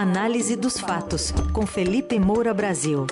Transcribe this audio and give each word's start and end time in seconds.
Análise 0.00 0.56
dos 0.56 0.80
fatos, 0.80 1.30
com 1.52 1.66
Felipe 1.66 2.18
Moura 2.18 2.54
Brasil. 2.54 3.06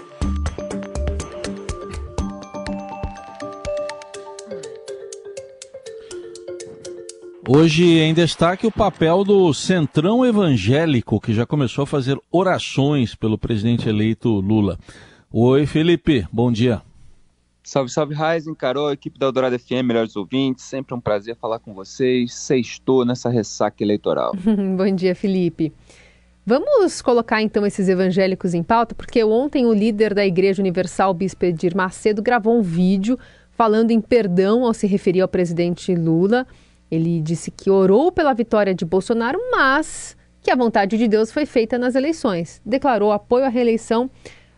Hoje 7.47 7.85
em 7.85 8.15
destaque 8.15 8.67
o 8.67 8.73
papel 8.73 9.23
do 9.23 9.53
Centrão 9.53 10.25
Evangélico, 10.25 11.21
que 11.21 11.35
já 11.35 11.45
começou 11.45 11.83
a 11.83 11.87
fazer 11.87 12.19
orações 12.31 13.15
pelo 13.15 13.37
presidente 13.37 13.87
eleito 13.87 14.31
Lula. 14.41 14.79
Oi, 15.31 15.67
Felipe, 15.67 16.27
bom 16.33 16.51
dia. 16.51 16.81
Salve, 17.63 17.91
salve, 17.91 18.15
Raizen, 18.15 18.55
Carol, 18.55 18.91
equipe 18.91 19.19
da 19.19 19.27
Eldorado 19.27 19.59
FM, 19.59 19.85
melhores 19.85 20.17
ouvintes, 20.17 20.65
sempre 20.65 20.95
um 20.95 21.01
prazer 21.03 21.37
falar 21.37 21.59
com 21.59 21.75
vocês. 21.75 22.33
Sextou 22.33 23.05
nessa 23.05 23.29
ressaca 23.29 23.85
eleitoral. 23.85 24.33
bom 24.75 24.91
dia, 24.97 25.15
Felipe. 25.15 25.71
Vamos 26.51 27.03
colocar 27.03 27.43
então 27.43 27.67
esses 27.67 27.91
evangélicos 27.91 28.55
em 28.55 28.63
pauta, 28.63 28.95
porque 28.95 29.23
ontem 29.23 29.67
o 29.67 29.73
líder 29.75 30.15
da 30.15 30.25
Igreja 30.25 30.63
Universal, 30.63 31.13
Bispo 31.13 31.45
Edir 31.45 31.77
Macedo, 31.77 32.23
gravou 32.23 32.59
um 32.59 32.63
vídeo 32.63 33.19
falando 33.51 33.91
em 33.91 34.01
perdão 34.01 34.65
ao 34.65 34.73
se 34.73 34.87
referir 34.87 35.21
ao 35.21 35.29
presidente 35.29 35.95
Lula. 35.95 36.47
Ele 36.91 37.21
disse 37.21 37.51
que 37.51 37.69
orou 37.69 38.11
pela 38.11 38.33
vitória 38.33 38.75
de 38.75 38.87
Bolsonaro, 38.87 39.39
mas 39.51 40.17
que 40.41 40.51
a 40.51 40.57
vontade 40.57 40.97
de 40.97 41.07
Deus 41.07 41.31
foi 41.31 41.45
feita 41.45 41.77
nas 41.77 41.95
eleições. 41.95 42.63
Declarou 42.65 43.13
apoio 43.13 43.45
à 43.45 43.51
reeleição 43.51 44.11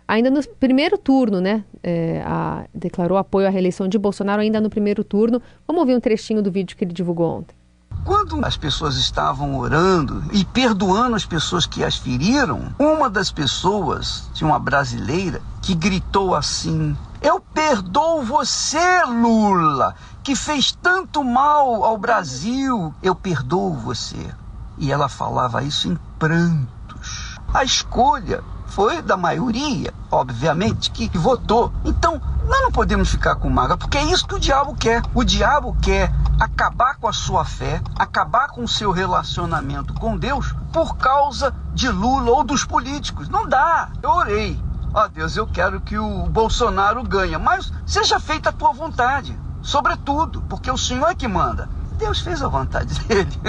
ainda 0.06 0.30
no 0.30 0.46
primeiro 0.60 0.96
turno, 0.96 1.40
né? 1.40 1.64
É, 1.82 2.22
a, 2.24 2.66
declarou 2.72 3.18
apoio 3.18 3.48
à 3.48 3.50
reeleição 3.50 3.88
de 3.88 3.98
Bolsonaro 3.98 4.42
ainda 4.42 4.60
no 4.60 4.70
primeiro 4.70 5.02
turno. 5.02 5.42
Vamos 5.66 5.80
ouvir 5.80 5.96
um 5.96 6.00
trechinho 6.00 6.40
do 6.40 6.52
vídeo 6.52 6.76
que 6.76 6.84
ele 6.84 6.92
divulgou 6.92 7.38
ontem. 7.38 7.59
Quando 8.04 8.44
as 8.44 8.56
pessoas 8.56 8.96
estavam 8.96 9.58
orando 9.58 10.24
e 10.32 10.44
perdoando 10.44 11.16
as 11.16 11.24
pessoas 11.24 11.66
que 11.66 11.84
as 11.84 11.96
feriram, 11.96 12.74
uma 12.78 13.10
das 13.10 13.30
pessoas, 13.30 14.28
de 14.32 14.44
uma 14.44 14.58
brasileira, 14.58 15.40
que 15.62 15.74
gritou 15.74 16.34
assim: 16.34 16.96
Eu 17.20 17.40
perdoo 17.40 18.22
você, 18.22 19.04
Lula 19.04 19.94
que 20.22 20.36
fez 20.36 20.72
tanto 20.72 21.24
mal 21.24 21.84
ao 21.84 21.96
Brasil, 21.96 22.94
eu 23.02 23.14
perdoo 23.14 23.74
você. 23.74 24.32
E 24.78 24.92
ela 24.92 25.08
falava 25.08 25.62
isso 25.62 25.88
em 25.88 25.98
prantos. 26.18 27.38
A 27.52 27.64
escolha 27.64 28.42
foi 28.70 29.02
da 29.02 29.16
maioria, 29.16 29.92
obviamente, 30.10 30.90
que 30.90 31.10
votou. 31.18 31.72
Então, 31.84 32.20
nós 32.46 32.62
não 32.62 32.72
podemos 32.72 33.10
ficar 33.10 33.34
com 33.36 33.50
mágoa, 33.50 33.76
porque 33.76 33.98
é 33.98 34.04
isso 34.04 34.26
que 34.26 34.34
o 34.34 34.40
diabo 34.40 34.74
quer. 34.74 35.02
O 35.14 35.24
diabo 35.24 35.76
quer 35.82 36.12
acabar 36.38 36.96
com 36.96 37.06
a 37.06 37.12
sua 37.12 37.44
fé, 37.44 37.82
acabar 37.98 38.48
com 38.48 38.64
o 38.64 38.68
seu 38.68 38.90
relacionamento 38.90 39.92
com 39.94 40.16
Deus 40.16 40.54
por 40.72 40.96
causa 40.96 41.54
de 41.74 41.88
Lula 41.88 42.30
ou 42.30 42.44
dos 42.44 42.64
políticos. 42.64 43.28
Não 43.28 43.48
dá. 43.48 43.90
Eu 44.02 44.10
orei. 44.10 44.58
Ó 44.94 45.04
oh, 45.04 45.08
Deus, 45.08 45.36
eu 45.36 45.46
quero 45.46 45.80
que 45.80 45.98
o 45.98 46.26
Bolsonaro 46.26 47.02
ganhe, 47.02 47.36
mas 47.38 47.72
seja 47.86 48.18
feita 48.18 48.48
a 48.48 48.52
tua 48.52 48.72
vontade 48.72 49.38
sobretudo, 49.62 50.42
porque 50.42 50.70
o 50.70 50.78
Senhor 50.78 51.10
é 51.10 51.14
que 51.14 51.28
manda. 51.28 51.68
Deus 51.98 52.20
fez 52.20 52.42
a 52.42 52.48
vontade 52.48 52.98
dele. 53.04 53.40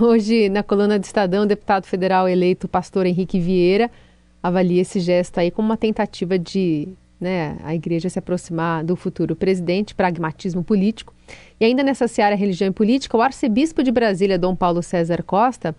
Hoje, 0.00 0.48
na 0.48 0.62
coluna 0.62 0.98
do 0.98 1.04
Estadão, 1.04 1.44
o 1.44 1.46
deputado 1.46 1.86
federal 1.86 2.28
eleito 2.28 2.66
pastor 2.66 3.06
Henrique 3.06 3.38
Vieira 3.38 3.88
avalia 4.42 4.82
esse 4.82 4.98
gesto 4.98 5.38
aí 5.38 5.52
como 5.52 5.68
uma 5.68 5.76
tentativa 5.76 6.36
de 6.36 6.88
né, 7.20 7.56
a 7.62 7.74
igreja 7.74 8.08
se 8.08 8.18
aproximar 8.18 8.82
do 8.82 8.96
futuro 8.96 9.36
presidente, 9.36 9.94
pragmatismo 9.94 10.64
político. 10.64 11.14
E 11.60 11.64
ainda 11.64 11.82
nessa 11.82 12.08
seara 12.08 12.34
religião 12.34 12.68
e 12.68 12.72
política, 12.72 13.16
o 13.16 13.22
arcebispo 13.22 13.82
de 13.82 13.92
Brasília, 13.92 14.36
Dom 14.38 14.56
Paulo 14.56 14.82
César 14.82 15.22
Costa, 15.22 15.76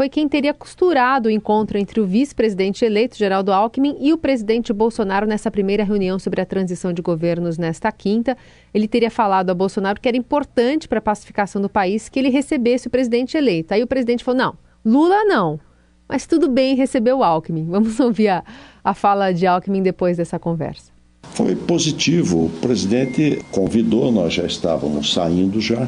foi 0.00 0.08
quem 0.08 0.26
teria 0.26 0.54
costurado 0.54 1.28
o 1.28 1.30
encontro 1.30 1.76
entre 1.76 2.00
o 2.00 2.06
vice-presidente 2.06 2.86
eleito, 2.86 3.18
Geraldo 3.18 3.52
Alckmin, 3.52 3.98
e 4.00 4.14
o 4.14 4.16
presidente 4.16 4.72
Bolsonaro 4.72 5.26
nessa 5.26 5.50
primeira 5.50 5.84
reunião 5.84 6.18
sobre 6.18 6.40
a 6.40 6.46
transição 6.46 6.90
de 6.90 7.02
governos 7.02 7.58
nesta 7.58 7.92
quinta. 7.92 8.34
Ele 8.72 8.88
teria 8.88 9.10
falado 9.10 9.50
a 9.50 9.54
Bolsonaro 9.54 10.00
que 10.00 10.08
era 10.08 10.16
importante 10.16 10.88
para 10.88 11.00
a 11.00 11.02
pacificação 11.02 11.60
do 11.60 11.68
país 11.68 12.08
que 12.08 12.18
ele 12.18 12.30
recebesse 12.30 12.88
o 12.88 12.90
presidente 12.90 13.36
eleito. 13.36 13.74
Aí 13.74 13.82
o 13.82 13.86
presidente 13.86 14.24
falou: 14.24 14.38
não, 14.38 14.54
Lula 14.82 15.22
não, 15.26 15.60
mas 16.08 16.26
tudo 16.26 16.48
bem 16.48 16.74
receber 16.74 17.12
o 17.12 17.22
Alckmin. 17.22 17.66
Vamos 17.68 18.00
ouvir 18.00 18.28
a, 18.28 18.42
a 18.82 18.94
fala 18.94 19.34
de 19.34 19.46
Alckmin 19.46 19.82
depois 19.82 20.16
dessa 20.16 20.38
conversa. 20.38 20.90
Foi 21.24 21.54
positivo. 21.54 22.46
O 22.46 22.50
presidente 22.62 23.44
convidou, 23.50 24.10
nós 24.10 24.32
já 24.32 24.46
estávamos 24.46 25.12
saindo 25.12 25.60
já, 25.60 25.86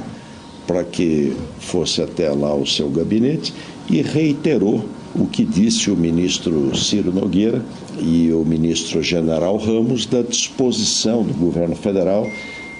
para 0.66 0.84
que 0.84 1.34
fosse 1.58 2.02
até 2.02 2.30
lá 2.30 2.54
o 2.54 2.66
seu 2.66 2.90
gabinete 2.90 3.54
e 3.92 4.00
reiterou 4.00 4.88
o 5.14 5.26
que 5.26 5.44
disse 5.44 5.90
o 5.90 5.96
ministro 5.96 6.74
Ciro 6.74 7.12
Nogueira 7.12 7.62
e 7.98 8.32
o 8.32 8.42
ministro 8.42 9.02
General 9.02 9.54
Ramos 9.58 10.06
da 10.06 10.22
disposição 10.22 11.22
do 11.22 11.34
governo 11.34 11.76
federal 11.76 12.26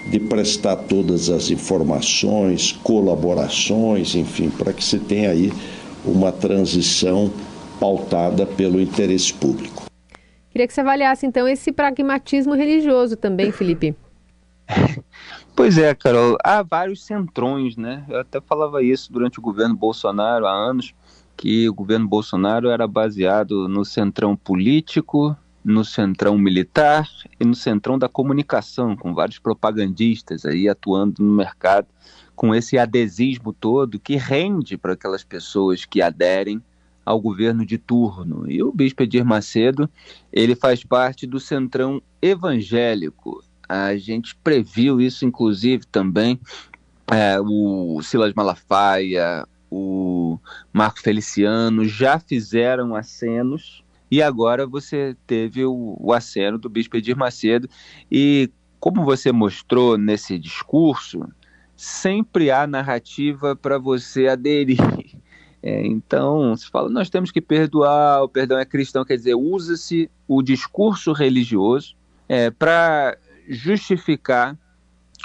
de 0.09 0.19
prestar 0.19 0.75
todas 0.75 1.29
as 1.29 1.51
informações, 1.51 2.71
colaborações, 2.83 4.15
enfim, 4.15 4.49
para 4.49 4.73
que 4.73 4.83
se 4.83 4.97
tenha 4.97 5.29
aí 5.29 5.53
uma 6.03 6.31
transição 6.31 7.31
pautada 7.79 8.47
pelo 8.47 8.81
interesse 8.81 9.31
público. 9.31 9.83
Queria 10.49 10.67
que 10.67 10.73
você 10.73 10.81
avaliasse 10.81 11.27
então 11.27 11.47
esse 11.47 11.71
pragmatismo 11.71 12.55
religioso 12.55 13.15
também, 13.15 13.51
Felipe. 13.51 13.95
Pois 15.55 15.77
é, 15.77 15.93
Carol, 15.93 16.35
há 16.43 16.63
vários 16.63 17.05
centrões, 17.05 17.77
né? 17.77 18.03
Eu 18.09 18.21
até 18.21 18.41
falava 18.41 18.81
isso 18.81 19.13
durante 19.13 19.37
o 19.37 19.41
governo 19.41 19.75
Bolsonaro 19.75 20.47
há 20.47 20.51
anos, 20.51 20.95
que 21.35 21.67
o 21.67 21.73
governo 21.73 22.07
Bolsonaro 22.07 22.69
era 22.69 22.87
baseado 22.87 23.67
no 23.67 23.83
centrão 23.83 24.35
político, 24.35 25.35
no 25.63 25.83
centrão 25.83 26.37
militar 26.37 27.07
e 27.39 27.45
no 27.45 27.55
centrão 27.55 27.97
da 27.97 28.09
comunicação, 28.09 28.95
com 28.95 29.13
vários 29.13 29.39
propagandistas 29.39 30.45
aí 30.45 30.67
atuando 30.67 31.23
no 31.23 31.33
mercado, 31.33 31.87
com 32.35 32.53
esse 32.53 32.77
adesismo 32.77 33.53
todo 33.53 33.99
que 33.99 34.15
rende 34.15 34.77
para 34.77 34.93
aquelas 34.93 35.23
pessoas 35.23 35.85
que 35.85 36.01
aderem 36.01 36.61
ao 37.05 37.19
governo 37.19 37.65
de 37.65 37.77
turno. 37.77 38.49
E 38.49 38.63
o 38.63 38.71
bispo 38.71 39.03
Edir 39.03 39.25
Macedo, 39.25 39.89
ele 40.31 40.55
faz 40.55 40.83
parte 40.83 41.27
do 41.27 41.39
centrão 41.39 42.01
evangélico 42.21 43.43
a 43.67 43.95
gente 43.95 44.35
previu 44.35 44.99
isso, 44.99 45.25
inclusive, 45.25 45.85
também. 45.87 46.39
É, 47.11 47.39
o 47.39 48.01
Silas 48.01 48.33
Malafaia, 48.33 49.47
o 49.75 50.39
Marco 50.71 51.01
Feliciano 51.01 51.83
já 51.85 52.19
fizeram 52.19 52.95
acenos 52.95 53.83
e 54.11 54.21
agora 54.21 54.67
você 54.67 55.17
teve 55.25 55.65
o, 55.65 55.97
o 55.99 56.13
aceno 56.13 56.59
do 56.59 56.69
Bispo 56.69 56.97
Edir 56.97 57.17
Macedo. 57.17 57.67
E 58.11 58.51
como 58.79 59.03
você 59.03 59.31
mostrou 59.31 59.97
nesse 59.97 60.37
discurso, 60.37 61.27
sempre 61.75 62.51
há 62.51 62.67
narrativa 62.67 63.55
para 63.55 63.79
você 63.79 64.27
aderir. 64.27 64.77
É, 65.65 65.87
então, 65.87 66.53
se 66.57 66.69
fala, 66.69 66.89
nós 66.89 67.09
temos 67.09 67.31
que 67.31 67.39
perdoar, 67.39 68.21
o 68.21 68.27
perdão 68.27 68.59
é 68.59 68.65
cristão, 68.65 69.05
quer 69.05 69.15
dizer, 69.15 69.33
usa-se 69.33 70.11
o 70.27 70.41
discurso 70.41 71.13
religioso 71.13 71.95
é, 72.27 72.51
para 72.51 73.17
justificar 73.47 74.57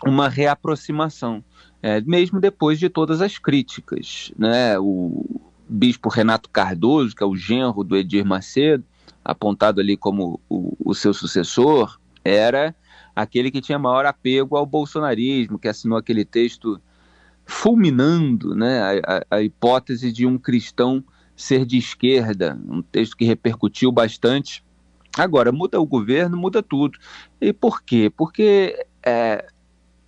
uma 0.07 0.29
reaproximação, 0.29 1.43
é, 1.83 2.01
mesmo 2.01 2.41
depois 2.41 2.79
de 2.79 2.89
todas 2.89 3.21
as 3.21 3.39
críticas. 3.39 4.33
Né? 4.39 4.79
O 4.79 5.41
bispo 5.69 6.09
Renato 6.09 6.49
Cardoso, 6.51 7.15
que 7.15 7.23
é 7.23 7.27
o 7.27 7.37
genro 7.37 7.85
do 7.85 7.97
Edir 7.97 8.25
Macedo, 8.25 8.85
apontado 9.25 9.81
ali 9.81 9.97
como 9.97 10.41
o, 10.49 10.77
o 10.85 10.95
seu 10.95 11.13
sucessor, 11.13 11.99
era 12.25 12.75
aquele 13.15 13.51
que 13.51 13.61
tinha 13.61 13.79
maior 13.79 14.07
apego 14.07 14.57
ao 14.57 14.65
bolsonarismo, 14.65 15.59
que 15.59 15.69
assinou 15.69 15.99
aquele 15.99 16.25
texto 16.25 16.81
fulminando 17.45 18.55
né, 18.55 19.03
a, 19.07 19.37
a, 19.37 19.43
hipótese 19.43 20.13
de 20.13 20.27
um 20.27 20.39
cristão 20.39 21.03
ser 21.35 21.65
de 21.65 21.79
esquerda, 21.79 22.59
um 22.69 22.83
texto 22.83 23.17
que 23.17 23.25
repercutiu 23.25 23.91
bastante 23.93 24.63
Agora, 25.19 25.51
muda 25.51 25.81
o 25.81 25.87
governo, 25.87 26.37
muda 26.37 26.63
tudo. 26.63 26.97
E 27.41 27.53
por 27.53 27.83
quê? 27.83 28.09
Porque 28.15 28.87
é, 29.05 29.49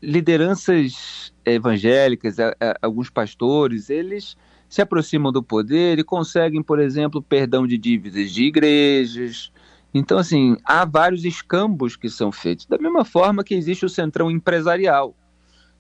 lideranças 0.02 1.32
evangélicas, 1.44 2.38
a, 2.38 2.50
a, 2.60 2.76
alguns 2.82 3.10
pastores, 3.10 3.90
eles 3.90 4.36
se 4.68 4.80
aproximam 4.80 5.32
do 5.32 5.42
poder 5.42 5.98
e 5.98 6.04
conseguem, 6.04 6.62
por 6.62 6.78
exemplo, 6.78 7.20
perdão 7.20 7.66
de 7.66 7.76
dívidas 7.76 8.30
de 8.30 8.44
igrejas. 8.44 9.52
Então, 9.92 10.16
assim, 10.16 10.56
há 10.64 10.84
vários 10.84 11.24
escambos 11.24 11.96
que 11.96 12.08
são 12.08 12.30
feitos. 12.30 12.66
Da 12.66 12.78
mesma 12.78 13.04
forma 13.04 13.42
que 13.42 13.54
existe 13.54 13.84
o 13.84 13.88
centrão 13.88 14.30
empresarial. 14.30 15.14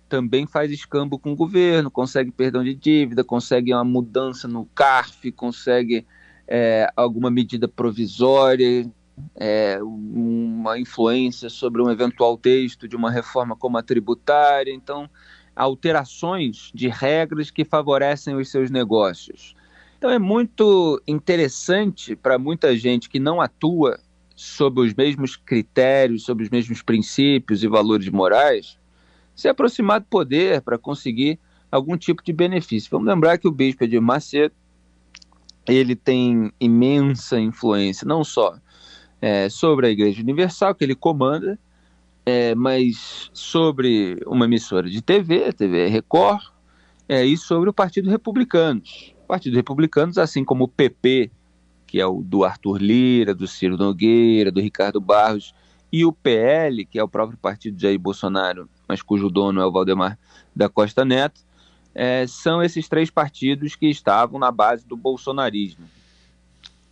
Também 0.08 0.44
faz 0.44 0.72
escambo 0.72 1.20
com 1.20 1.32
o 1.32 1.36
governo, 1.36 1.88
consegue 1.88 2.32
perdão 2.32 2.64
de 2.64 2.74
dívida, 2.74 3.22
consegue 3.22 3.72
uma 3.72 3.84
mudança 3.84 4.48
no 4.48 4.66
CARF, 4.74 5.30
consegue 5.30 6.04
é, 6.48 6.90
alguma 6.96 7.30
medida 7.30 7.68
provisória 7.68 8.90
é, 9.36 9.78
uma 9.82 10.78
influência 10.78 11.48
sobre 11.48 11.82
um 11.82 11.90
eventual 11.90 12.36
texto 12.36 12.86
de 12.86 12.96
uma 12.96 13.10
reforma 13.10 13.56
como 13.56 13.78
a 13.78 13.82
tributária, 13.82 14.72
então 14.72 15.08
alterações 15.54 16.70
de 16.74 16.88
regras 16.88 17.50
que 17.50 17.64
favorecem 17.64 18.34
os 18.36 18.50
seus 18.50 18.70
negócios. 18.70 19.54
Então 19.98 20.10
é 20.10 20.18
muito 20.18 21.02
interessante 21.06 22.16
para 22.16 22.38
muita 22.38 22.76
gente 22.76 23.08
que 23.08 23.20
não 23.20 23.40
atua 23.40 24.00
sob 24.34 24.80
os 24.80 24.94
mesmos 24.94 25.36
critérios, 25.36 26.24
sob 26.24 26.42
os 26.42 26.48
mesmos 26.48 26.80
princípios 26.80 27.62
e 27.62 27.68
valores 27.68 28.08
morais, 28.08 28.78
se 29.36 29.48
aproximar 29.48 30.00
do 30.00 30.06
poder 30.06 30.62
para 30.62 30.78
conseguir 30.78 31.38
algum 31.70 31.96
tipo 31.96 32.22
de 32.24 32.32
benefício. 32.32 32.90
Vamos 32.90 33.06
lembrar 33.06 33.36
que 33.36 33.46
o 33.46 33.52
bispo 33.52 33.84
Edir 33.84 34.00
Macedo 34.00 34.54
ele 35.66 35.94
tem 35.94 36.50
imensa 36.58 37.38
influência, 37.38 38.06
não 38.06 38.24
só 38.24 38.56
é, 39.20 39.48
sobre 39.48 39.86
a 39.86 39.90
Igreja 39.90 40.22
Universal, 40.22 40.74
que 40.74 40.84
ele 40.84 40.94
comanda, 40.94 41.58
é, 42.24 42.54
mas 42.54 43.30
sobre 43.32 44.20
uma 44.26 44.44
emissora 44.44 44.88
de 44.88 45.02
TV, 45.02 45.44
a 45.44 45.52
TV 45.52 45.88
Record, 45.88 46.42
é, 47.08 47.24
e 47.24 47.36
sobre 47.36 47.68
o 47.68 47.72
Partido 47.72 48.08
Republicanos. 48.08 49.14
O 49.24 49.26
Partido 49.26 49.56
Republicanos, 49.56 50.18
assim 50.18 50.44
como 50.44 50.64
o 50.64 50.68
PP, 50.68 51.30
que 51.86 52.00
é 52.00 52.06
o 52.06 52.22
do 52.22 52.44
Arthur 52.44 52.80
Lira, 52.80 53.34
do 53.34 53.46
Ciro 53.46 53.76
Nogueira, 53.76 54.50
do 54.50 54.60
Ricardo 54.60 55.00
Barros, 55.00 55.52
e 55.92 56.04
o 56.04 56.12
PL, 56.12 56.84
que 56.84 56.98
é 56.98 57.02
o 57.02 57.08
próprio 57.08 57.36
partido 57.36 57.76
de 57.76 57.82
Jair 57.82 57.98
Bolsonaro, 57.98 58.68
mas 58.86 59.02
cujo 59.02 59.28
dono 59.28 59.60
é 59.60 59.66
o 59.66 59.72
Valdemar 59.72 60.16
da 60.54 60.68
Costa 60.68 61.04
Neto, 61.04 61.40
é, 61.92 62.26
são 62.28 62.62
esses 62.62 62.88
três 62.88 63.10
partidos 63.10 63.74
que 63.74 63.86
estavam 63.86 64.38
na 64.38 64.52
base 64.52 64.86
do 64.86 64.96
bolsonarismo. 64.96 65.84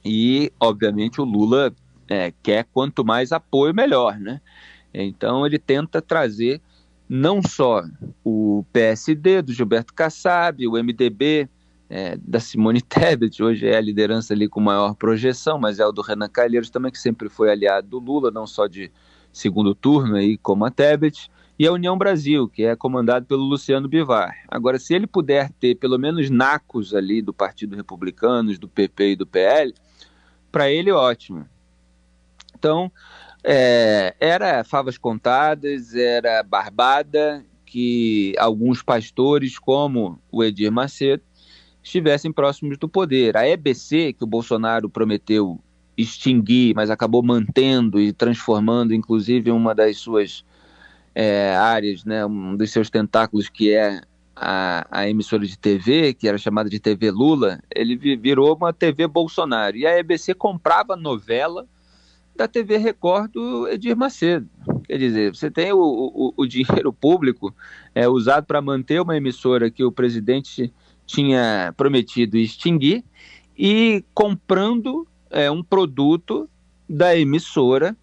E, 0.04 0.52
obviamente, 0.58 1.20
o 1.20 1.24
Lula 1.24 1.72
é, 2.08 2.32
quer 2.42 2.66
quanto 2.72 3.04
mais 3.04 3.32
apoio, 3.32 3.74
melhor, 3.74 4.18
né? 4.18 4.40
Então, 4.92 5.46
ele 5.46 5.58
tenta 5.58 6.00
trazer 6.00 6.60
não 7.08 7.42
só 7.42 7.84
o 8.24 8.64
PSD 8.72 9.42
do 9.42 9.52
Gilberto 9.52 9.94
Kassab, 9.94 10.66
o 10.66 10.72
MDB 10.72 11.48
é, 11.88 12.16
da 12.16 12.38
Simone 12.38 12.82
Tebet, 12.82 13.42
hoje 13.42 13.66
é 13.66 13.76
a 13.76 13.80
liderança 13.80 14.34
ali 14.34 14.48
com 14.48 14.60
maior 14.60 14.94
projeção, 14.94 15.58
mas 15.58 15.78
é 15.78 15.86
o 15.86 15.92
do 15.92 16.02
Renan 16.02 16.28
Calheiros 16.28 16.70
também, 16.70 16.92
que 16.92 16.98
sempre 16.98 17.28
foi 17.28 17.50
aliado 17.50 17.88
do 17.88 17.98
Lula, 17.98 18.30
não 18.30 18.46
só 18.46 18.66
de 18.66 18.90
segundo 19.32 19.74
turno 19.74 20.16
aí, 20.16 20.36
como 20.36 20.64
a 20.64 20.70
Tebet, 20.70 21.30
e 21.58 21.66
a 21.66 21.72
União 21.72 21.98
Brasil, 21.98 22.48
que 22.48 22.62
é 22.62 22.76
comandado 22.76 23.26
pelo 23.26 23.42
Luciano 23.42 23.88
Bivar. 23.88 24.44
Agora, 24.46 24.78
se 24.78 24.94
ele 24.94 25.08
puder 25.08 25.50
ter 25.50 25.74
pelo 25.74 25.98
menos 25.98 26.30
nacos 26.30 26.94
ali 26.94 27.20
do 27.20 27.32
Partido 27.32 27.74
Republicano, 27.74 28.56
do 28.56 28.68
PP 28.68 29.12
e 29.12 29.16
do 29.16 29.26
PL, 29.26 29.74
para 30.52 30.70
ele 30.70 30.92
ótimo. 30.92 31.46
Então, 32.58 32.90
é, 33.44 34.14
era 34.18 34.64
favas 34.64 34.98
contadas, 34.98 35.94
era 35.94 36.42
barbada 36.42 37.44
que 37.64 38.34
alguns 38.38 38.82
pastores, 38.82 39.58
como 39.58 40.18
o 40.32 40.42
Edir 40.42 40.72
Macedo, 40.72 41.22
estivessem 41.82 42.32
próximos 42.32 42.76
do 42.78 42.88
poder. 42.88 43.36
A 43.36 43.46
EBC, 43.48 44.14
que 44.14 44.24
o 44.24 44.26
Bolsonaro 44.26 44.88
prometeu 44.90 45.60
extinguir, 45.96 46.74
mas 46.74 46.90
acabou 46.90 47.22
mantendo 47.22 48.00
e 48.00 48.12
transformando, 48.12 48.94
inclusive, 48.94 49.50
uma 49.50 49.74
das 49.74 49.98
suas 49.98 50.44
é, 51.14 51.54
áreas, 51.56 52.04
né, 52.04 52.24
um 52.24 52.56
dos 52.56 52.70
seus 52.70 52.88
tentáculos, 52.88 53.48
que 53.48 53.72
é 53.72 54.00
a, 54.34 54.86
a, 54.90 55.08
emissora 55.08 55.44
de 55.46 55.58
TV, 55.58 56.14
que 56.14 56.28
era 56.28 56.38
chamada 56.38 56.70
de 56.70 56.78
TV 56.78 57.10
Lula, 57.10 57.60
ele 57.74 57.96
virou 58.16 58.54
uma 58.56 58.72
TV 58.72 59.06
Bolsonaro. 59.06 59.76
E 59.76 59.86
a 59.86 59.98
EBC 59.98 60.34
comprava 60.34 60.96
novela 60.96 61.66
da 62.38 62.46
TV 62.46 62.76
Record 62.76 63.32
do 63.32 63.68
Edir 63.68 63.96
Macedo. 63.96 64.48
Quer 64.84 64.96
dizer, 64.96 65.34
você 65.34 65.50
tem 65.50 65.72
o, 65.72 65.80
o, 65.80 66.32
o 66.36 66.46
dinheiro 66.46 66.92
público 66.92 67.52
é, 67.92 68.08
usado 68.08 68.46
para 68.46 68.62
manter 68.62 69.02
uma 69.02 69.16
emissora 69.16 69.68
que 69.70 69.82
o 69.82 69.90
presidente 69.90 70.72
tinha 71.04 71.74
prometido 71.76 72.38
extinguir 72.38 73.04
e 73.58 74.04
comprando 74.14 75.06
é, 75.30 75.50
um 75.50 75.64
produto 75.64 76.48
da 76.88 77.16
emissora 77.16 77.96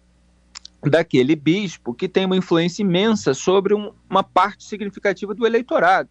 daquele 0.82 1.34
bispo 1.34 1.94
que 1.94 2.06
tem 2.06 2.26
uma 2.26 2.36
influência 2.36 2.82
imensa 2.82 3.32
sobre 3.32 3.74
um, 3.74 3.90
uma 4.08 4.22
parte 4.22 4.64
significativa 4.64 5.34
do 5.34 5.46
eleitorado. 5.46 6.10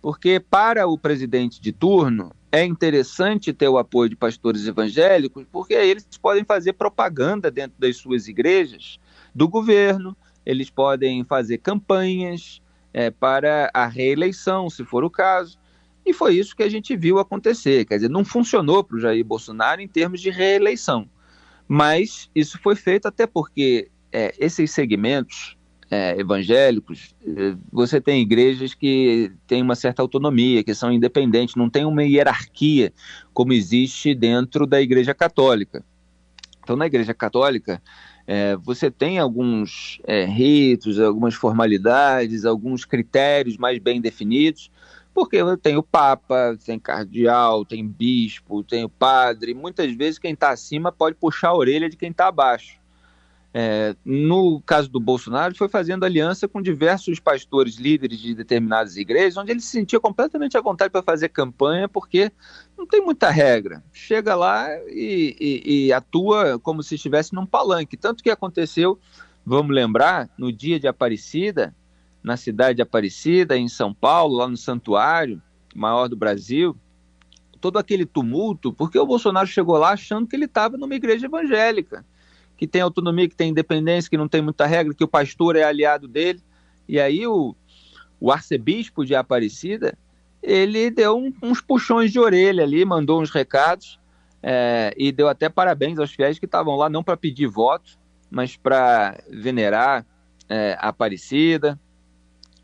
Porque 0.00 0.40
para 0.40 0.88
o 0.88 0.96
presidente 0.96 1.60
de 1.60 1.72
turno 1.72 2.32
é 2.52 2.64
interessante 2.64 3.52
ter 3.52 3.68
o 3.68 3.78
apoio 3.78 4.10
de 4.10 4.16
pastores 4.16 4.66
evangélicos, 4.66 5.46
porque 5.50 5.74
eles 5.74 6.06
podem 6.20 6.44
fazer 6.44 6.72
propaganda 6.72 7.50
dentro 7.50 7.78
das 7.78 7.96
suas 7.96 8.26
igrejas 8.26 8.98
do 9.34 9.48
governo, 9.48 10.16
eles 10.44 10.68
podem 10.68 11.22
fazer 11.24 11.58
campanhas 11.58 12.60
é, 12.92 13.10
para 13.10 13.70
a 13.72 13.86
reeleição, 13.86 14.68
se 14.68 14.84
for 14.84 15.04
o 15.04 15.10
caso. 15.10 15.58
E 16.04 16.12
foi 16.12 16.34
isso 16.34 16.56
que 16.56 16.62
a 16.62 16.68
gente 16.68 16.96
viu 16.96 17.18
acontecer. 17.18 17.84
Quer 17.84 17.96
dizer, 17.96 18.10
não 18.10 18.24
funcionou 18.24 18.82
para 18.82 18.96
o 18.96 19.00
Jair 19.00 19.24
Bolsonaro 19.24 19.80
em 19.80 19.86
termos 19.86 20.20
de 20.20 20.30
reeleição. 20.30 21.08
Mas 21.68 22.28
isso 22.34 22.58
foi 22.60 22.74
feito 22.74 23.06
até 23.06 23.26
porque 23.26 23.90
é, 24.10 24.34
esses 24.38 24.72
segmentos 24.72 25.56
é, 25.90 26.18
evangélicos, 26.18 27.14
é, 27.26 27.56
você 27.72 28.00
tem 28.00 28.22
igrejas 28.22 28.74
que 28.74 29.32
têm 29.46 29.60
uma 29.60 29.74
certa 29.74 30.00
autonomia, 30.00 30.62
que 30.62 30.74
são 30.74 30.92
independentes, 30.92 31.56
não 31.56 31.68
tem 31.68 31.84
uma 31.84 32.04
hierarquia 32.04 32.92
como 33.34 33.52
existe 33.52 34.14
dentro 34.14 34.66
da 34.66 34.80
igreja 34.80 35.12
católica. 35.12 35.84
Então, 36.62 36.76
na 36.76 36.86
igreja 36.86 37.12
católica, 37.12 37.82
é, 38.26 38.54
você 38.56 38.90
tem 38.90 39.18
alguns 39.18 40.00
é, 40.04 40.24
ritos, 40.24 41.00
algumas 41.00 41.34
formalidades, 41.34 42.44
alguns 42.44 42.84
critérios 42.84 43.56
mais 43.56 43.80
bem 43.80 44.00
definidos, 44.00 44.70
porque 45.12 45.38
tem 45.56 45.76
o 45.76 45.82
Papa, 45.82 46.56
tem 46.64 46.78
cardeal, 46.78 47.64
tem 47.64 47.84
bispo, 47.84 48.62
tem 48.62 48.84
o 48.84 48.88
padre. 48.88 49.52
Muitas 49.52 49.92
vezes 49.92 50.20
quem 50.20 50.34
está 50.34 50.50
acima 50.50 50.92
pode 50.92 51.16
puxar 51.16 51.48
a 51.48 51.56
orelha 51.56 51.90
de 51.90 51.96
quem 51.96 52.12
está 52.12 52.28
abaixo. 52.28 52.79
É, 53.52 53.96
no 54.04 54.60
caso 54.60 54.88
do 54.88 55.00
Bolsonaro, 55.00 55.56
foi 55.56 55.68
fazendo 55.68 56.04
aliança 56.04 56.46
com 56.46 56.62
diversos 56.62 57.18
pastores 57.18 57.76
líderes 57.76 58.18
de 58.18 58.32
determinadas 58.32 58.96
igrejas, 58.96 59.36
onde 59.36 59.50
ele 59.50 59.60
se 59.60 59.68
sentia 59.68 59.98
completamente 59.98 60.56
à 60.56 60.60
vontade 60.60 60.90
para 60.90 61.02
fazer 61.02 61.30
campanha, 61.30 61.88
porque 61.88 62.30
não 62.78 62.86
tem 62.86 63.00
muita 63.00 63.28
regra. 63.28 63.82
Chega 63.92 64.36
lá 64.36 64.68
e, 64.86 65.36
e, 65.40 65.86
e 65.86 65.92
atua 65.92 66.60
como 66.60 66.82
se 66.82 66.94
estivesse 66.94 67.34
num 67.34 67.44
palanque. 67.44 67.96
Tanto 67.96 68.22
que 68.22 68.30
aconteceu, 68.30 68.98
vamos 69.44 69.74
lembrar, 69.74 70.30
no 70.38 70.52
dia 70.52 70.78
de 70.78 70.86
Aparecida, 70.86 71.74
na 72.22 72.36
cidade 72.36 72.76
de 72.76 72.82
Aparecida, 72.82 73.56
em 73.56 73.68
São 73.68 73.92
Paulo, 73.92 74.36
lá 74.36 74.46
no 74.46 74.56
santuário 74.56 75.42
maior 75.74 76.08
do 76.08 76.16
Brasil, 76.16 76.76
todo 77.60 77.78
aquele 77.78 78.06
tumulto, 78.06 78.72
porque 78.72 78.98
o 78.98 79.06
Bolsonaro 79.06 79.46
chegou 79.46 79.76
lá 79.76 79.90
achando 79.90 80.26
que 80.26 80.34
ele 80.34 80.46
estava 80.46 80.76
numa 80.76 80.94
igreja 80.94 81.26
evangélica, 81.26 82.04
que 82.60 82.66
tem 82.66 82.82
autonomia, 82.82 83.26
que 83.26 83.34
tem 83.34 83.48
independência, 83.48 84.10
que 84.10 84.18
não 84.18 84.28
tem 84.28 84.42
muita 84.42 84.66
regra, 84.66 84.92
que 84.92 85.02
o 85.02 85.08
pastor 85.08 85.56
é 85.56 85.62
aliado 85.62 86.06
dele. 86.06 86.42
E 86.86 87.00
aí 87.00 87.26
o, 87.26 87.56
o 88.20 88.30
arcebispo 88.30 89.02
de 89.02 89.14
Aparecida, 89.14 89.96
ele 90.42 90.90
deu 90.90 91.16
um, 91.16 91.32
uns 91.42 91.62
puxões 91.62 92.12
de 92.12 92.20
orelha 92.20 92.62
ali, 92.62 92.84
mandou 92.84 93.22
uns 93.22 93.30
recados 93.30 93.98
é, 94.42 94.92
e 94.94 95.10
deu 95.10 95.26
até 95.26 95.48
parabéns 95.48 95.98
aos 95.98 96.12
fiéis 96.12 96.38
que 96.38 96.44
estavam 96.44 96.76
lá 96.76 96.90
não 96.90 97.02
para 97.02 97.16
pedir 97.16 97.46
votos, 97.46 97.98
mas 98.30 98.58
para 98.58 99.18
venerar 99.30 100.04
é, 100.46 100.76
Aparecida, 100.78 101.80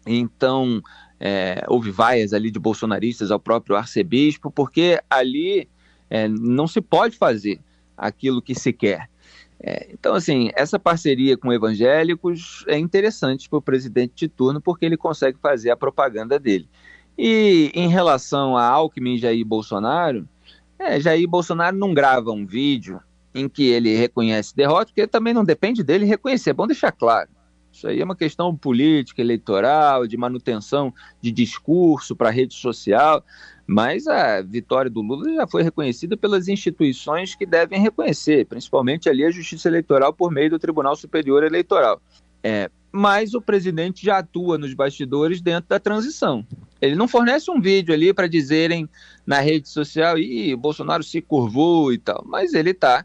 então, 0.06 0.82
é, 1.18 1.64
houve 1.68 1.90
vaias 1.90 2.34
ali 2.34 2.50
de 2.50 2.58
bolsonaristas 2.58 3.30
ao 3.30 3.40
próprio 3.40 3.76
arcebispo, 3.76 4.50
porque 4.50 5.00
ali 5.08 5.70
é, 6.10 6.28
não 6.28 6.66
se 6.66 6.82
pode 6.82 7.16
fazer 7.16 7.60
aquilo 7.96 8.42
que 8.42 8.54
se 8.54 8.74
quer. 8.74 9.08
É, 9.60 9.88
então, 9.92 10.14
assim, 10.14 10.50
essa 10.54 10.78
parceria 10.78 11.36
com 11.36 11.52
evangélicos 11.52 12.64
é 12.68 12.78
interessante 12.78 13.48
para 13.48 13.58
o 13.58 13.62
presidente 13.62 14.12
de 14.14 14.28
turno, 14.28 14.60
porque 14.60 14.84
ele 14.84 14.96
consegue 14.96 15.38
fazer 15.40 15.70
a 15.70 15.76
propaganda 15.76 16.38
dele. 16.38 16.68
E 17.16 17.70
em 17.75 17.88
relação 17.88 18.56
a 18.56 18.64
Alckmin 18.64 19.14
e 19.14 19.18
Jair 19.18 19.44
Bolsonaro, 19.44 20.28
é, 20.78 21.00
Jair 21.00 21.26
Bolsonaro 21.26 21.76
não 21.76 21.94
grava 21.94 22.30
um 22.30 22.44
vídeo 22.44 23.00
em 23.34 23.48
que 23.48 23.66
ele 23.66 23.96
reconhece 23.96 24.54
derrota, 24.54 24.86
porque 24.86 25.06
também 25.06 25.32
não 25.32 25.44
depende 25.44 25.82
dele 25.82 26.04
reconhecer, 26.04 26.50
é 26.50 26.54
bom 26.54 26.66
deixar 26.66 26.92
claro. 26.92 27.28
Isso 27.76 27.87
aí 27.88 28.00
é 28.00 28.04
uma 28.04 28.16
questão 28.16 28.56
política, 28.56 29.21
eleitoral, 29.21 30.06
de 30.06 30.16
manutenção 30.16 30.95
de 31.21 31.30
discurso 31.30 32.16
para 32.16 32.30
a 32.30 32.33
rede 32.33 32.54
social, 32.54 33.23
mas 33.66 34.06
a 34.06 34.40
vitória 34.40 34.90
do 34.90 35.02
Lula 35.02 35.30
já 35.35 35.47
foi 35.47 35.62
reconhecida 35.62 36.16
pelas 36.16 36.49
instituições 36.49 37.35
que 37.35 37.45
devem 37.45 37.78
reconhecer, 37.78 38.47
principalmente 38.47 39.11
ali 39.11 39.26
a 39.26 39.30
Justiça 39.30 39.68
Eleitoral 39.68 40.14
por 40.14 40.33
meio 40.33 40.49
do 40.49 40.59
Tribunal 40.59 40.97
Superior 40.97 41.45
Eleitoral. 41.45 42.00
É, 42.42 42.71
mas 42.90 43.35
o 43.35 43.42
presidente 43.42 44.02
já 44.02 44.18
atua 44.21 44.56
nos 44.56 44.73
bastidores 44.73 45.42
dentro 45.42 45.68
da 45.68 45.78
transição. 45.78 46.47
Ele 46.80 46.95
não 46.95 47.06
fornece 47.06 47.50
um 47.50 47.61
vídeo 47.61 47.92
ali 47.92 48.14
para 48.14 48.26
dizerem 48.26 48.88
na 49.26 49.40
rede 49.40 49.68
social, 49.68 50.18
e 50.18 50.56
Bolsonaro 50.56 51.02
se 51.02 51.21
curvou 51.21 51.92
e 51.92 51.99
tal, 51.99 52.25
mas 52.26 52.54
ele 52.54 52.71
está 52.71 53.04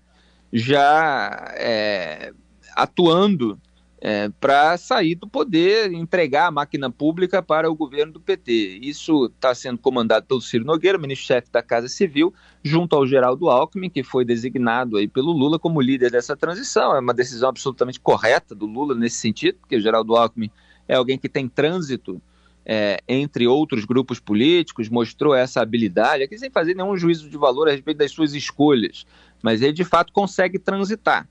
já 0.54 1.54
é, 1.58 2.32
atuando 2.74 3.60
é, 4.04 4.30
para 4.40 4.76
sair 4.78 5.14
do 5.14 5.28
poder, 5.28 5.94
entregar 5.94 6.48
a 6.48 6.52
máquina 6.52 6.90
pública 6.90 7.44
para 7.44 7.70
o 7.70 7.76
governo 7.76 8.14
do 8.14 8.20
PT. 8.20 8.80
Isso 8.82 9.28
está 9.28 9.54
sendo 9.54 9.78
comandado 9.78 10.26
pelo 10.26 10.42
Ciro 10.42 10.66
Nogueira, 10.66 10.98
ministro-chefe 10.98 11.52
da 11.52 11.62
Casa 11.62 11.88
Civil, 11.88 12.34
junto 12.64 12.96
ao 12.96 13.06
Geraldo 13.06 13.48
Alckmin, 13.48 13.92
que 13.92 14.04
foi 14.04 14.26
designado 14.26 14.98
aí 14.98 15.08
pelo 15.08 15.32
Lula 15.32 15.60
como 15.60 15.80
líder 15.80 16.10
dessa 16.10 16.36
transição. 16.36 16.96
É 16.96 17.00
uma 17.00 17.14
decisão 17.14 17.50
absolutamente 17.50 18.00
correta 18.00 18.56
do 18.56 18.66
Lula 18.66 18.96
nesse 18.96 19.18
sentido, 19.18 19.60
porque 19.60 19.76
o 19.76 19.82
Geraldo 19.82 20.16
Alckmin 20.16 20.50
é 20.88 20.96
alguém 20.96 21.20
que 21.20 21.30
tem 21.30 21.48
trânsito 21.48 22.20
é, 22.66 23.00
entre 23.08 23.48
outros 23.48 23.86
grupos 23.86 24.20
políticos, 24.20 24.90
mostrou 24.90 25.36
essa 25.36 25.62
habilidade, 25.62 26.24
aqui 26.24 26.38
sem 26.38 26.50
fazer 26.50 26.76
nenhum 26.76 26.98
juízo 26.98 27.30
de 27.30 27.38
valor 27.38 27.68
a 27.68 27.72
respeito 27.72 27.98
das 27.98 28.12
suas 28.12 28.34
escolhas, 28.34 29.06
mas 29.44 29.62
ele 29.62 29.74
de 29.74 29.84
fato 29.84 30.12
consegue 30.12 30.58
transitar. 30.58 31.28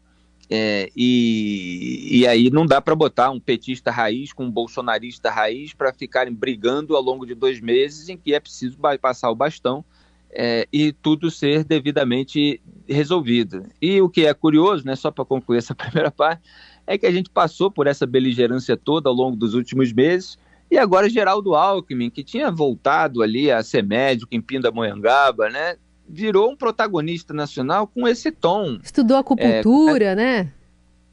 É, 0.53 0.91
e, 0.97 2.09
e 2.11 2.27
aí 2.27 2.51
não 2.51 2.67
dá 2.67 2.81
para 2.81 2.97
botar 2.97 3.31
um 3.31 3.39
petista 3.39 3.89
raiz 3.89 4.33
com 4.33 4.47
um 4.47 4.51
bolsonarista 4.51 5.31
raiz 5.31 5.73
para 5.73 5.93
ficarem 5.93 6.35
brigando 6.35 6.97
ao 6.97 7.03
longo 7.03 7.25
de 7.25 7.37
dois 7.37 7.61
meses 7.61 8.09
em 8.09 8.17
que 8.17 8.35
é 8.35 8.41
preciso 8.41 8.77
passar 9.01 9.31
o 9.31 9.35
bastão 9.37 9.85
é, 10.33 10.67
e 10.73 10.93
tudo 10.93 11.31
ser 11.31 11.63
devidamente 11.63 12.61
resolvido. 12.89 13.65
E 13.81 14.01
o 14.01 14.09
que 14.09 14.27
é 14.27 14.35
curioso, 14.35 14.85
né, 14.85 14.97
só 14.97 15.13
para 15.13 15.25
concluir 15.25 15.59
essa 15.59 15.75
primeira 15.77 16.11
parte, 16.11 16.43
é 16.85 16.99
que 16.99 17.07
a 17.07 17.13
gente 17.13 17.31
passou 17.31 17.71
por 17.71 17.87
essa 17.87 18.05
beligerância 18.05 18.77
toda 18.77 19.09
ao 19.09 19.15
longo 19.15 19.37
dos 19.37 19.55
últimos 19.55 19.93
meses 19.93 20.37
e 20.69 20.79
agora 20.79 21.09
Geraldo 21.09 21.55
Alckmin, 21.55 22.11
que 22.11 22.23
tinha 22.23 22.51
voltado 22.51 23.23
ali 23.23 23.51
a 23.51 23.63
ser 23.63 23.85
médico 23.85 24.35
em 24.35 24.41
Pindamonhangaba, 24.41 25.49
né, 25.49 25.77
virou 26.11 26.51
um 26.51 26.57
protagonista 26.57 27.33
nacional 27.33 27.87
com 27.87 28.07
esse 28.07 28.33
tom. 28.33 28.79
Estudou 28.83 29.17
acupuntura, 29.17 30.07
é, 30.07 30.17
né? 30.17 30.53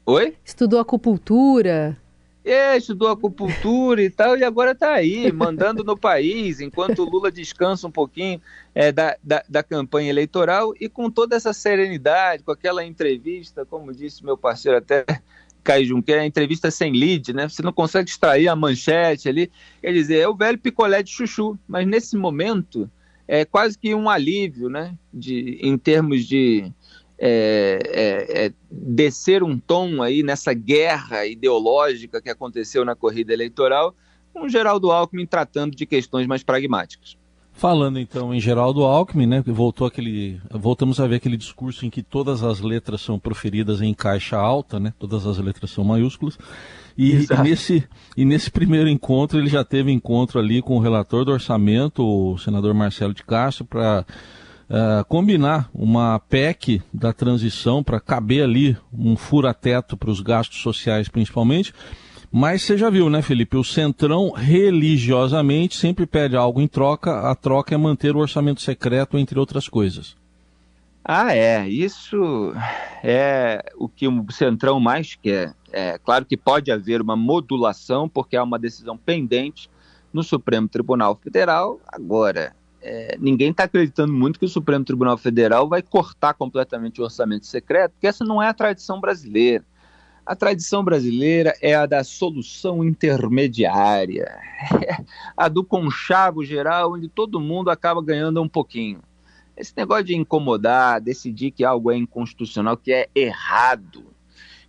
Oi? 0.04 0.34
Estudou 0.44 0.80
acupuntura. 0.80 1.96
É, 2.44 2.76
estudou 2.76 3.08
acupuntura 3.08 4.02
e 4.02 4.08
tal, 4.08 4.36
e 4.36 4.42
agora 4.42 4.72
está 4.72 4.92
aí, 4.94 5.30
mandando 5.30 5.84
no 5.84 5.96
país, 5.96 6.60
enquanto 6.60 7.00
o 7.00 7.04
Lula 7.04 7.30
descansa 7.30 7.86
um 7.86 7.90
pouquinho 7.90 8.40
é, 8.74 8.90
da, 8.90 9.16
da, 9.22 9.44
da, 9.48 9.62
campanha 9.62 10.08
eleitoral 10.08 10.72
e 10.80 10.88
com 10.88 11.10
toda 11.10 11.36
essa 11.36 11.52
serenidade, 11.52 12.42
com 12.42 12.50
aquela 12.50 12.82
entrevista, 12.84 13.66
como 13.66 13.92
disse 13.92 14.24
meu 14.24 14.36
parceiro 14.36 14.78
até 14.78 15.04
Caio 15.62 15.84
Junqueira, 15.84 16.24
entrevista 16.24 16.70
sem 16.70 16.92
lead, 16.92 17.34
né? 17.34 17.46
Você 17.46 17.60
não 17.60 17.72
consegue 17.72 18.08
extrair 18.08 18.48
a 18.48 18.56
manchete 18.56 19.28
ali. 19.28 19.50
Quer 19.82 19.92
dizer, 19.92 20.20
é 20.20 20.28
o 20.28 20.34
velho 20.34 20.58
picolé 20.58 21.02
de 21.02 21.10
chuchu, 21.10 21.58
mas 21.68 21.86
nesse 21.86 22.16
momento 22.16 22.90
é 23.28 23.44
quase 23.44 23.78
que 23.78 23.94
um 23.94 24.08
alívio, 24.08 24.70
né? 24.70 24.96
De, 25.12 25.58
em 25.60 25.76
termos 25.76 26.26
de 26.26 26.72
é, 27.18 27.78
é, 27.84 28.46
é, 28.46 28.52
descer 28.70 29.42
um 29.42 29.58
tom 29.58 30.02
aí 30.02 30.22
nessa 30.22 30.54
guerra 30.54 31.26
ideológica 31.26 32.22
que 32.22 32.30
aconteceu 32.30 32.84
na 32.86 32.94
corrida 32.94 33.32
eleitoral, 33.32 33.94
com 34.32 34.48
Geraldo 34.48 34.90
Alckmin 34.90 35.26
tratando 35.26 35.76
de 35.76 35.84
questões 35.84 36.26
mais 36.26 36.42
pragmáticas. 36.42 37.17
Falando 37.58 37.98
então 37.98 38.32
em 38.32 38.38
Geraldo 38.38 38.84
Alckmin, 38.84 39.26
né, 39.26 39.42
voltou 39.44 39.84
aquele, 39.84 40.40
voltamos 40.48 41.00
a 41.00 41.08
ver 41.08 41.16
aquele 41.16 41.36
discurso 41.36 41.84
em 41.84 41.90
que 41.90 42.04
todas 42.04 42.44
as 42.44 42.60
letras 42.60 43.00
são 43.00 43.18
proferidas 43.18 43.82
em 43.82 43.92
caixa 43.92 44.36
alta, 44.36 44.78
né, 44.78 44.94
todas 44.96 45.26
as 45.26 45.38
letras 45.38 45.72
são 45.72 45.82
maiúsculas. 45.82 46.38
E, 46.96 47.14
e, 47.16 47.42
nesse, 47.42 47.82
e 48.16 48.24
nesse 48.24 48.48
primeiro 48.48 48.88
encontro 48.88 49.40
ele 49.40 49.48
já 49.48 49.64
teve 49.64 49.90
encontro 49.90 50.38
ali 50.38 50.62
com 50.62 50.76
o 50.76 50.80
relator 50.80 51.24
do 51.24 51.32
orçamento, 51.32 52.06
o 52.06 52.38
senador 52.38 52.72
Marcelo 52.74 53.12
de 53.12 53.24
Castro, 53.24 53.64
para 53.64 54.06
uh, 54.06 54.72
eh, 54.72 55.04
combinar 55.08 55.68
uma 55.74 56.20
PEC 56.20 56.80
da 56.94 57.12
transição 57.12 57.82
para 57.82 57.98
caber 57.98 58.44
ali 58.44 58.76
um 58.92 59.16
fura-teto 59.16 59.96
para 59.96 60.10
os 60.10 60.20
gastos 60.20 60.62
sociais 60.62 61.08
principalmente. 61.08 61.74
Mas 62.30 62.62
você 62.62 62.76
já 62.76 62.90
viu, 62.90 63.08
né, 63.08 63.22
Felipe? 63.22 63.56
O 63.56 63.64
Centrão 63.64 64.30
religiosamente 64.30 65.76
sempre 65.76 66.06
pede 66.06 66.36
algo 66.36 66.60
em 66.60 66.68
troca. 66.68 67.30
A 67.30 67.34
troca 67.34 67.74
é 67.74 67.78
manter 67.78 68.14
o 68.14 68.20
orçamento 68.20 68.60
secreto, 68.60 69.16
entre 69.16 69.38
outras 69.38 69.66
coisas. 69.66 70.14
Ah, 71.02 71.34
é. 71.34 71.66
Isso 71.66 72.52
é 73.02 73.72
o 73.76 73.88
que 73.88 74.06
o 74.06 74.30
Centrão 74.30 74.78
mais 74.78 75.14
quer. 75.14 75.54
É 75.72 75.98
claro 75.98 76.26
que 76.26 76.36
pode 76.36 76.70
haver 76.70 77.00
uma 77.00 77.16
modulação, 77.16 78.08
porque 78.08 78.36
há 78.36 78.42
uma 78.42 78.58
decisão 78.58 78.96
pendente 78.96 79.70
no 80.12 80.22
Supremo 80.22 80.68
Tribunal 80.68 81.16
Federal. 81.16 81.80
Agora, 81.88 82.54
é, 82.82 83.16
ninguém 83.18 83.50
está 83.50 83.64
acreditando 83.64 84.12
muito 84.12 84.38
que 84.38 84.44
o 84.44 84.48
Supremo 84.48 84.84
Tribunal 84.84 85.16
Federal 85.16 85.66
vai 85.66 85.80
cortar 85.80 86.34
completamente 86.34 87.00
o 87.00 87.04
orçamento 87.04 87.46
secreto, 87.46 87.92
porque 87.92 88.06
essa 88.06 88.24
não 88.24 88.42
é 88.42 88.48
a 88.48 88.54
tradição 88.54 89.00
brasileira. 89.00 89.64
A 90.28 90.36
tradição 90.36 90.84
brasileira 90.84 91.54
é 91.58 91.74
a 91.74 91.86
da 91.86 92.04
solução 92.04 92.84
intermediária, 92.84 94.38
a 95.34 95.48
do 95.48 95.64
conchavo 95.64 96.44
geral, 96.44 96.92
onde 96.92 97.08
todo 97.08 97.40
mundo 97.40 97.70
acaba 97.70 98.02
ganhando 98.02 98.42
um 98.42 98.48
pouquinho. 98.48 99.00
Esse 99.56 99.72
negócio 99.74 100.04
de 100.04 100.14
incomodar, 100.14 101.00
decidir 101.00 101.50
que 101.50 101.64
algo 101.64 101.90
é 101.90 101.96
inconstitucional, 101.96 102.76
que 102.76 102.92
é 102.92 103.08
errado, 103.14 104.04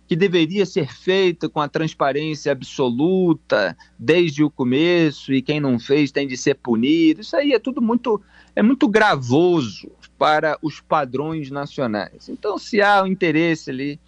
que 0.06 0.16
deveria 0.16 0.64
ser 0.64 0.90
feito 0.90 1.50
com 1.50 1.60
a 1.60 1.68
transparência 1.68 2.52
absoluta 2.52 3.76
desde 3.98 4.42
o 4.42 4.50
começo 4.50 5.30
e 5.30 5.42
quem 5.42 5.60
não 5.60 5.78
fez 5.78 6.10
tem 6.10 6.26
de 6.26 6.38
ser 6.38 6.54
punido. 6.54 7.20
Isso 7.20 7.36
aí 7.36 7.52
é 7.52 7.58
tudo 7.58 7.82
muito 7.82 8.18
é 8.56 8.62
muito 8.62 8.88
gravoso 8.88 9.92
para 10.16 10.56
os 10.62 10.80
padrões 10.80 11.50
nacionais. 11.50 12.30
Então, 12.30 12.56
se 12.56 12.80
há 12.80 13.02
o 13.02 13.06
interesse 13.06 13.68
ali 13.68 14.00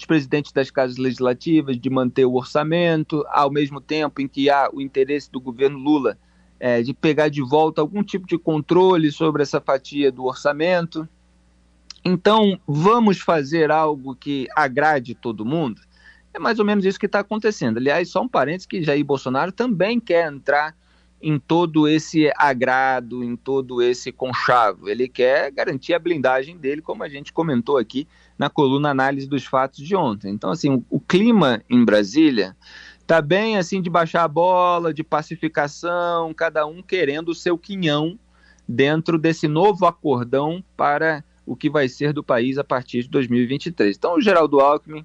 dos 0.00 0.06
presidentes 0.06 0.50
das 0.50 0.70
casas 0.70 0.96
legislativas 0.96 1.78
de 1.78 1.90
manter 1.90 2.24
o 2.24 2.34
orçamento, 2.34 3.24
ao 3.28 3.50
mesmo 3.50 3.80
tempo 3.80 4.20
em 4.20 4.26
que 4.26 4.48
há 4.48 4.70
o 4.72 4.80
interesse 4.80 5.30
do 5.30 5.40
governo 5.40 5.78
Lula 5.78 6.16
é, 6.58 6.82
de 6.82 6.94
pegar 6.94 7.28
de 7.28 7.42
volta 7.42 7.80
algum 7.80 8.02
tipo 8.02 8.26
de 8.26 8.38
controle 8.38 9.12
sobre 9.12 9.42
essa 9.42 9.60
fatia 9.60 10.10
do 10.10 10.24
orçamento. 10.24 11.06
Então, 12.02 12.58
vamos 12.66 13.20
fazer 13.20 13.70
algo 13.70 14.14
que 14.14 14.48
agrade 14.56 15.14
todo 15.14 15.44
mundo? 15.44 15.80
É 16.32 16.38
mais 16.38 16.58
ou 16.58 16.64
menos 16.64 16.84
isso 16.86 16.98
que 16.98 17.06
está 17.06 17.20
acontecendo. 17.20 17.76
Aliás, 17.76 18.08
só 18.08 18.22
um 18.22 18.28
parênteses 18.28 18.66
que 18.66 18.82
Jair 18.82 19.04
Bolsonaro 19.04 19.52
também 19.52 20.00
quer 20.00 20.32
entrar 20.32 20.74
em 21.20 21.38
todo 21.38 21.86
esse 21.86 22.30
agrado, 22.36 23.22
em 23.22 23.36
todo 23.36 23.82
esse 23.82 24.10
conchavo. 24.10 24.88
Ele 24.88 25.06
quer 25.06 25.50
garantir 25.50 25.92
a 25.92 25.98
blindagem 25.98 26.56
dele, 26.56 26.80
como 26.80 27.02
a 27.02 27.08
gente 27.08 27.32
comentou 27.32 27.76
aqui 27.76 28.08
na 28.38 28.48
coluna 28.48 28.90
análise 28.90 29.28
dos 29.28 29.44
fatos 29.44 29.84
de 29.84 29.94
ontem. 29.94 30.32
Então, 30.32 30.50
assim, 30.50 30.82
o, 30.88 30.98
clima 30.98 31.62
em 31.68 31.84
Brasília 31.84 32.56
está 33.00 33.20
bem 33.20 33.58
assim 33.58 33.82
de 33.82 33.90
baixar 33.90 34.24
a 34.24 34.28
bola, 34.28 34.94
de 34.94 35.04
pacificação, 35.04 36.32
cada 36.32 36.64
um 36.66 36.82
querendo 36.82 37.30
o 37.30 37.34
seu 37.34 37.58
quinhão 37.58 38.18
dentro 38.66 39.18
desse 39.18 39.46
novo 39.46 39.84
acordão 39.84 40.64
para 40.76 41.22
o 41.44 41.56
que 41.56 41.68
vai 41.68 41.88
ser 41.88 42.12
do 42.12 42.22
país 42.22 42.56
a 42.56 42.64
partir 42.64 43.02
de 43.02 43.08
2023. 43.10 43.96
Então, 43.96 44.14
o 44.14 44.20
Geraldo 44.20 44.60
Alckmin 44.60 45.04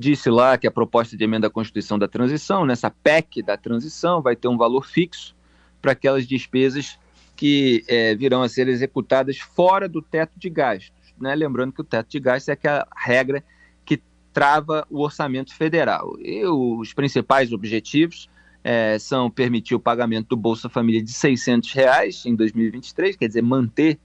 disse 0.00 0.30
lá 0.30 0.56
que 0.58 0.66
a 0.66 0.70
proposta 0.70 1.16
de 1.16 1.22
emenda 1.22 1.46
à 1.46 1.50
Constituição 1.50 1.98
da 1.98 2.08
transição, 2.08 2.64
nessa 2.64 2.90
PEC 2.90 3.42
da 3.42 3.56
transição, 3.56 4.22
vai 4.22 4.34
ter 4.34 4.48
um 4.48 4.56
valor 4.56 4.86
fixo 4.86 5.36
para 5.80 5.92
aquelas 5.92 6.26
despesas 6.26 6.98
que 7.36 7.84
é, 7.86 8.14
virão 8.14 8.42
a 8.42 8.48
ser 8.48 8.68
executadas 8.68 9.38
fora 9.38 9.88
do 9.88 10.02
teto 10.02 10.32
de 10.36 10.50
gastos 10.50 11.00
né? 11.20 11.34
lembrando 11.34 11.72
que 11.72 11.82
o 11.82 11.84
teto 11.84 12.08
de 12.08 12.18
gastos 12.18 12.48
é 12.48 12.52
aquela 12.52 12.88
regra 12.96 13.44
que 13.84 14.00
trava 14.32 14.86
o 14.88 15.00
orçamento 15.00 15.54
federal. 15.54 16.16
E 16.18 16.44
os 16.46 16.94
principais 16.94 17.52
objetivos 17.52 18.28
é, 18.64 18.98
são 18.98 19.30
permitir 19.30 19.74
o 19.74 19.80
pagamento 19.80 20.28
do 20.28 20.36
Bolsa 20.36 20.68
Família 20.68 21.02
de 21.02 21.12
600 21.12 21.72
reais 21.72 22.24
em 22.24 22.34
2023, 22.34 23.16
quer 23.16 23.28
dizer, 23.28 23.42
manter 23.42 23.98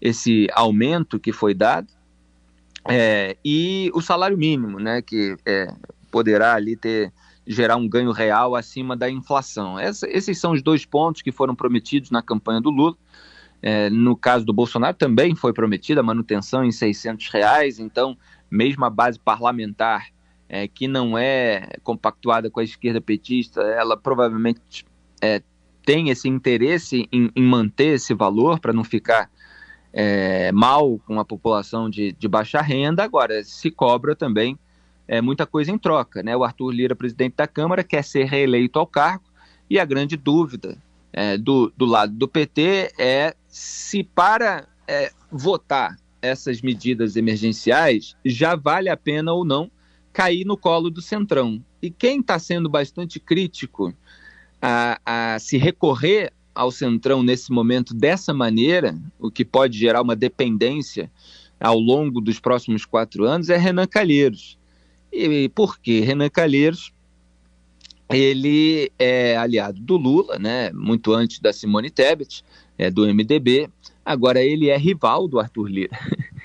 esse 0.00 0.48
aumento 0.52 1.18
que 1.18 1.32
foi 1.32 1.54
dado, 1.54 1.88
é, 2.88 3.36
e 3.44 3.90
o 3.94 4.00
salário 4.00 4.36
mínimo, 4.36 4.78
né, 4.78 5.02
que 5.02 5.36
é, 5.44 5.72
poderá 6.10 6.54
ali 6.54 6.76
ter 6.76 7.12
gerar 7.46 7.76
um 7.76 7.88
ganho 7.88 8.10
real 8.10 8.56
acima 8.56 8.96
da 8.96 9.08
inflação. 9.08 9.78
Essa, 9.78 10.08
esses 10.10 10.38
são 10.38 10.52
os 10.52 10.62
dois 10.62 10.84
pontos 10.84 11.22
que 11.22 11.30
foram 11.30 11.54
prometidos 11.54 12.10
na 12.10 12.20
campanha 12.20 12.60
do 12.60 12.70
Lula. 12.70 12.96
É, 13.62 13.88
no 13.88 14.16
caso 14.16 14.44
do 14.44 14.52
Bolsonaro, 14.52 14.96
também 14.96 15.34
foi 15.34 15.52
prometida 15.52 16.00
a 16.00 16.04
manutenção 16.04 16.64
em 16.64 16.72
600 16.72 17.28
reais, 17.28 17.78
então, 17.78 18.16
mesmo 18.50 18.84
a 18.84 18.90
base 18.90 19.18
parlamentar, 19.18 20.08
é, 20.48 20.68
que 20.68 20.86
não 20.86 21.16
é 21.16 21.68
compactuada 21.82 22.50
com 22.50 22.60
a 22.60 22.64
esquerda 22.64 23.00
petista, 23.00 23.62
ela 23.62 23.96
provavelmente 23.96 24.84
é, 25.20 25.42
tem 25.84 26.10
esse 26.10 26.28
interesse 26.28 27.08
em, 27.10 27.30
em 27.34 27.42
manter 27.42 27.94
esse 27.94 28.12
valor 28.12 28.60
para 28.60 28.72
não 28.72 28.84
ficar 28.84 29.30
é, 29.92 30.52
mal 30.52 30.98
com 31.06 31.18
a 31.18 31.24
população 31.24 31.88
de, 31.88 32.12
de, 32.12 32.28
baixa 32.28 32.60
renda. 32.60 33.02
Agora, 33.02 33.42
se 33.44 33.70
cobra 33.70 34.14
também 34.14 34.58
é, 35.08 35.20
muita 35.20 35.46
coisa 35.46 35.70
em 35.70 35.78
troca. 35.78 36.22
Né? 36.22 36.36
O 36.36 36.44
Arthur 36.44 36.70
Lira, 36.70 36.96
presidente 36.96 37.34
da 37.36 37.46
Câmara, 37.46 37.82
quer 37.82 38.04
ser 38.04 38.24
reeleito 38.24 38.78
ao 38.78 38.86
cargo 38.86 39.24
e 39.68 39.78
a 39.78 39.84
grande 39.84 40.16
dúvida 40.16 40.78
é, 41.12 41.38
do, 41.38 41.72
do 41.76 41.86
lado 41.86 42.12
do 42.12 42.28
PT 42.28 42.92
é 42.98 43.34
se 43.48 44.04
para 44.04 44.68
é, 44.86 45.10
votar 45.30 45.96
essas 46.20 46.60
medidas 46.60 47.16
emergenciais 47.16 48.16
já 48.24 48.54
vale 48.54 48.88
a 48.88 48.96
pena 48.96 49.32
ou 49.32 49.44
não 49.44 49.70
cair 50.12 50.44
no 50.44 50.56
colo 50.56 50.90
do 50.90 51.02
Centrão. 51.02 51.62
E 51.80 51.90
quem 51.90 52.20
está 52.20 52.38
sendo 52.38 52.68
bastante 52.68 53.20
crítico 53.20 53.94
a, 54.60 55.00
a 55.04 55.38
se 55.38 55.58
recorrer 55.58 56.32
ao 56.56 56.72
Centrão 56.72 57.22
nesse 57.22 57.52
momento 57.52 57.94
dessa 57.94 58.32
maneira, 58.32 58.98
o 59.18 59.30
que 59.30 59.44
pode 59.44 59.78
gerar 59.78 60.02
uma 60.02 60.16
dependência 60.16 61.10
ao 61.60 61.78
longo 61.78 62.20
dos 62.20 62.40
próximos 62.40 62.84
quatro 62.84 63.24
anos, 63.24 63.48
é 63.48 63.56
Renan 63.56 63.86
Calheiros. 63.86 64.58
E 65.12 65.48
por 65.50 65.78
quê? 65.78 66.00
Renan 66.00 66.28
Calheiros 66.28 66.92
ele 68.08 68.90
é 68.98 69.36
aliado 69.36 69.80
do 69.80 69.96
Lula, 69.96 70.38
né, 70.38 70.70
muito 70.72 71.12
antes 71.12 71.40
da 71.40 71.52
Simone 71.52 71.90
Tebet, 71.90 72.44
é, 72.78 72.90
do 72.90 73.02
MDB, 73.02 73.68
agora 74.04 74.42
ele 74.42 74.68
é 74.68 74.76
rival 74.76 75.26
do 75.26 75.38
Arthur 75.38 75.68
Lira. 75.68 75.98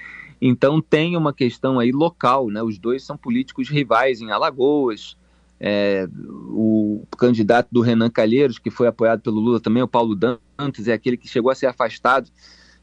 Então 0.43 0.81
tem 0.81 1.15
uma 1.15 1.31
questão 1.31 1.79
aí 1.79 1.91
local, 1.91 2.49
né? 2.49 2.63
Os 2.63 2.79
dois 2.79 3.03
são 3.03 3.15
políticos 3.15 3.69
rivais 3.69 4.21
em 4.21 4.31
Alagoas. 4.31 5.15
É, 5.63 6.09
o 6.49 7.05
candidato 7.15 7.67
do 7.71 7.81
Renan 7.81 8.09
Calheiros, 8.09 8.57
que 8.57 8.71
foi 8.71 8.87
apoiado 8.87 9.21
pelo 9.21 9.39
Lula 9.39 9.59
também, 9.59 9.83
o 9.83 9.87
Paulo 9.87 10.15
Dantas, 10.15 10.87
é 10.87 10.93
aquele 10.93 11.15
que 11.15 11.27
chegou 11.27 11.51
a 11.51 11.55
ser 11.55 11.67
afastado 11.67 12.31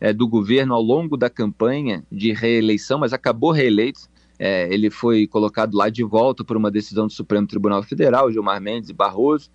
é, 0.01 0.13
do 0.13 0.29
governo 0.29 0.75
ao 0.75 0.81
longo 0.81 1.17
da 1.17 1.29
campanha 1.29 2.05
de 2.11 2.33
reeleição, 2.33 3.01
mas 3.01 3.13
acabou 3.13 3.51
reeleito. 3.51 4.03
É, 4.39 4.73
ele 4.73 4.91
foi 4.91 5.27
colocado 5.27 5.75
lá 5.75 5.89
de 5.89 6.05
volta 6.05 6.45
por 6.45 6.57
uma 6.57 6.71
decisão 6.71 7.09
do 7.09 7.13
Supremo 7.13 7.49
Tribunal 7.49 7.83
Federal, 7.83 8.31
Gilmar 8.31 8.61
Mendes 8.61 8.91
e 8.91 8.93
Barroso. 8.93 9.51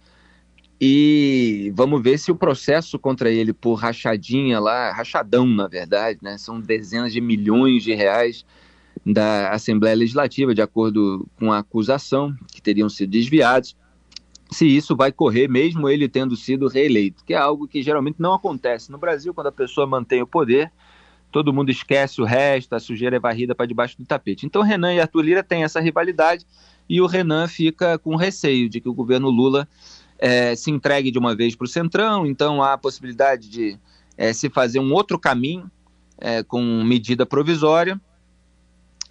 E 0.81 1.71
vamos 1.73 2.03
ver 2.03 2.17
se 2.17 2.29
o 2.29 2.35
processo 2.35 2.99
contra 2.99 3.31
ele 3.31 3.53
por 3.53 3.75
rachadinha 3.75 4.59
lá, 4.59 4.91
rachadão 4.91 5.45
na 5.47 5.69
verdade, 5.69 6.19
né? 6.21 6.37
São 6.37 6.59
dezenas 6.59 7.13
de 7.13 7.21
milhões 7.21 7.83
de 7.83 7.93
reais 7.93 8.43
da 9.05 9.51
Assembleia 9.51 9.95
Legislativa, 9.95 10.55
de 10.55 10.61
acordo 10.61 11.27
com 11.37 11.51
a 11.51 11.59
acusação, 11.59 12.33
que 12.51 12.61
teriam 12.61 12.89
sido 12.89 13.09
desviados. 13.09 13.75
Se 14.51 14.65
isso 14.65 14.95
vai 14.95 15.11
correr, 15.11 15.47
mesmo 15.47 15.89
ele 15.89 16.07
tendo 16.07 16.35
sido 16.35 16.67
reeleito, 16.67 17.23
que 17.25 17.33
é 17.33 17.37
algo 17.37 17.67
que 17.67 17.81
geralmente 17.81 18.17
não 18.19 18.33
acontece 18.33 18.91
no 18.91 18.97
Brasil, 18.97 19.33
quando 19.33 19.47
a 19.47 19.51
pessoa 19.51 19.87
mantém 19.87 20.21
o 20.21 20.27
poder, 20.27 20.71
todo 21.31 21.51
mundo 21.51 21.71
esquece 21.71 22.21
o 22.21 22.25
resto, 22.25 22.75
a 22.75 22.79
sujeira 22.79 23.15
é 23.15 23.19
varrida 23.19 23.55
para 23.55 23.65
debaixo 23.65 23.97
do 23.97 24.05
tapete. 24.05 24.45
Então, 24.45 24.61
Renan 24.61 24.93
e 24.93 25.01
Arthur 25.01 25.21
Lira 25.21 25.43
têm 25.43 25.63
essa 25.63 25.79
rivalidade 25.79 26.45
e 26.87 27.01
o 27.01 27.07
Renan 27.07 27.47
fica 27.47 27.97
com 27.97 28.15
receio 28.15 28.69
de 28.69 28.79
que 28.79 28.87
o 28.87 28.93
governo 28.93 29.29
Lula 29.29 29.67
é, 30.19 30.55
se 30.55 30.69
entregue 30.69 31.11
de 31.11 31.17
uma 31.17 31.35
vez 31.35 31.55
para 31.55 31.65
o 31.65 31.67
Centrão, 31.67 32.25
então 32.25 32.61
há 32.61 32.73
a 32.73 32.77
possibilidade 32.77 33.49
de 33.49 33.77
é, 34.15 34.31
se 34.31 34.49
fazer 34.49 34.79
um 34.79 34.93
outro 34.93 35.17
caminho 35.17 35.69
é, 36.17 36.43
com 36.43 36.61
medida 36.83 37.25
provisória. 37.25 37.99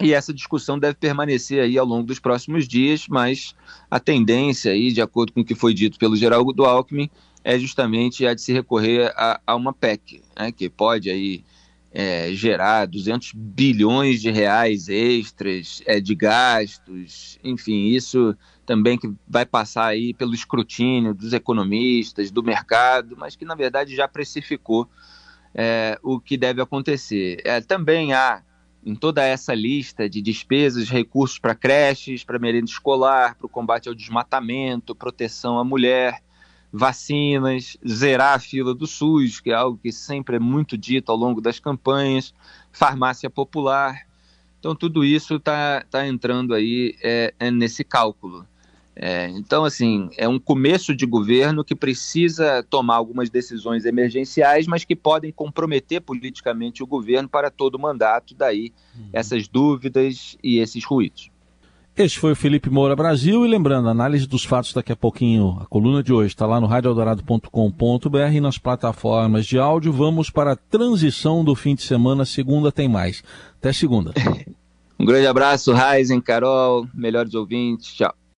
E 0.01 0.13
essa 0.13 0.33
discussão 0.33 0.79
deve 0.79 0.95
permanecer 0.95 1.63
aí 1.63 1.79
ao 1.79 1.87
longo 1.87 2.07
dos 2.07 2.19
próximos 2.19 2.67
dias, 2.67 3.07
mas 3.09 3.55
a 3.91 4.01
tendência 4.01 4.73
aí, 4.73 4.93
de 4.93 5.01
acordo 5.01 5.33
com 5.33 5.41
o 5.41 5.45
que 5.45 5.55
foi 5.55 5.75
dito 5.75 5.99
pelo 5.99 6.17
Geraldo 6.17 6.65
Alckmin, 6.65 7.11
é 7.45 7.59
justamente 7.59 8.27
a 8.27 8.35
de 8.35 8.41
se 8.41 8.53
recorrer 8.53 9.13
a, 9.17 9.41
a 9.47 9.55
uma 9.55 9.73
PEC, 9.73 10.23
né, 10.39 10.51
que 10.53 10.69
pode 10.69 11.11
aí 11.11 11.45
é, 11.93 12.33
gerar 12.33 12.87
200 12.87 13.33
bilhões 13.35 14.23
de 14.23 14.31
reais 14.31 14.89
extras 14.89 15.83
é, 15.85 16.01
de 16.01 16.15
gastos, 16.15 17.39
enfim, 17.45 17.89
isso 17.89 18.35
também 18.65 18.97
que 18.97 19.13
vai 19.29 19.45
passar 19.45 19.87
aí 19.87 20.15
pelo 20.15 20.35
escrutínio 20.35 21.13
dos 21.13 21.33
economistas, 21.33 22.31
do 22.31 22.43
mercado, 22.43 23.17
mas 23.19 23.37
que 23.37 23.45
na 23.45 23.55
verdade 23.55 23.95
já 23.95 24.09
precificou 24.09 24.89
é, 25.55 25.99
o 26.03 26.19
que 26.19 26.37
deve 26.37 26.63
acontecer. 26.63 27.43
É, 27.45 27.61
também 27.61 28.15
há 28.15 28.43
em 28.85 28.95
toda 28.95 29.23
essa 29.23 29.55
lista 29.55 30.09
de 30.09 30.21
despesas, 30.21 30.89
recursos 30.89 31.39
para 31.39 31.55
creches, 31.55 32.25
para 32.25 32.39
merenda 32.39 32.67
escolar, 32.67 33.37
para 33.37 33.47
o 33.47 33.49
combate 33.49 33.89
ao 33.89 33.95
desmatamento, 33.95 34.95
proteção 34.95 35.59
à 35.59 35.65
mulher, 35.65 36.21
vacinas, 36.73 37.77
zerar 37.87 38.35
a 38.35 38.39
fila 38.39 38.75
do 38.75 38.87
SUS, 38.87 39.41
que 39.41 39.51
é 39.51 39.55
algo 39.55 39.79
que 39.81 39.93
sempre 39.93 40.37
é 40.37 40.41
muito 40.41 40.77
dito 40.77 41.13
ao 41.13 41.19
longo 41.19 41.41
das 41.41 41.61
campanhas, 41.61 42.35
farmácia 42.73 43.31
popular. 43.31 44.07
Então, 44.59 44.75
tudo 44.75 45.05
isso 45.05 45.37
está 45.37 45.85
tá 45.91 46.07
entrando 46.07 46.55
aí 46.55 46.97
é, 47.03 47.35
é 47.39 47.51
nesse 47.51 47.85
cálculo. 47.85 48.47
É, 48.95 49.29
então, 49.31 49.65
assim, 49.65 50.11
é 50.19 50.29
um 50.29 50.39
começo 50.39 50.95
de 50.95 51.07
governo 51.07 51.65
que 51.65 51.75
precisa 51.75 52.63
tomar 52.69 52.97
algumas 52.97 53.31
decisões 53.31 53.87
emergenciais, 53.87 54.67
mas 54.67 54.85
que 54.85 54.95
podem 54.95 55.33
comprometer 55.33 56.01
politicamente 56.03 56.83
o 56.83 56.87
governo 56.87 57.29
para 57.29 57.51
todo 57.51 57.77
o 57.77 57.81
mandato, 57.81 58.35
daí 58.35 58.73
uhum. 58.95 59.09
essas 59.13 59.49
dúvidas 59.49 60.37
e 60.43 60.59
esses 60.59 60.85
ruídos. 60.85 61.31
Este 61.95 62.19
foi 62.19 62.33
o 62.33 62.37
Felipe 62.37 62.71
Moura 62.71 62.97
Brasil 62.97 63.45
e 63.45 63.49
lembrando, 63.49 63.87
análise 63.87 64.27
dos 64.27 64.45
fatos 64.45 64.73
daqui 64.73 64.93
a 64.93 64.97
pouquinho, 64.97 65.59
a 65.61 65.67
coluna 65.67 66.03
de 66.03 66.11
hoje 66.11 66.29
está 66.29 66.47
lá 66.47 66.59
no 66.59 66.67
radioeldorado.com.br 66.67 68.33
e 68.33 68.41
nas 68.41 68.57
plataformas 68.57 69.45
de 69.45 69.59
áudio. 69.59 69.93
Vamos 69.93 70.31
para 70.31 70.53
a 70.53 70.57
transição 70.57 71.45
do 71.45 71.55
fim 71.55 71.75
de 71.75 71.83
semana, 71.83 72.25
segunda 72.25 72.73
tem 72.73 72.89
mais. 72.89 73.23
Até 73.59 73.75
segunda. 73.75 74.13
um 74.99 75.05
grande 75.05 75.27
abraço, 75.27 75.73
Raizen, 75.73 76.21
Carol, 76.21 76.87
melhores 76.95 77.35
ouvintes, 77.35 77.93
tchau. 77.93 78.15